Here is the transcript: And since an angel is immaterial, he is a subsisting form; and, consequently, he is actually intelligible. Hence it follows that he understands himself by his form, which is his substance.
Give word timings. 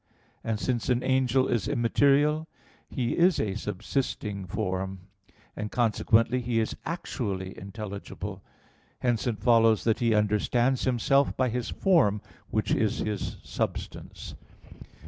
And 0.43 0.59
since 0.59 0.89
an 0.89 1.03
angel 1.03 1.47
is 1.47 1.67
immaterial, 1.67 2.47
he 2.89 3.15
is 3.15 3.39
a 3.39 3.53
subsisting 3.53 4.47
form; 4.47 5.01
and, 5.55 5.71
consequently, 5.71 6.41
he 6.41 6.59
is 6.59 6.75
actually 6.85 7.55
intelligible. 7.55 8.41
Hence 9.01 9.27
it 9.27 9.37
follows 9.37 9.83
that 9.83 9.99
he 9.99 10.15
understands 10.15 10.85
himself 10.85 11.37
by 11.37 11.49
his 11.49 11.69
form, 11.69 12.19
which 12.49 12.71
is 12.71 12.97
his 12.97 13.37
substance. 13.43 14.33